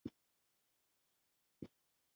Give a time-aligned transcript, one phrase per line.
[0.03, 1.75] Full Employment